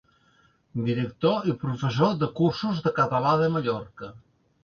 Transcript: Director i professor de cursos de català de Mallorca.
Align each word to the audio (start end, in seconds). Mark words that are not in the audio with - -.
Director 0.85 1.43
i 1.51 1.53
professor 1.65 2.15
de 2.23 2.29
cursos 2.41 2.81
de 2.87 2.93
català 2.97 3.35
de 3.43 3.53
Mallorca. 3.57 4.13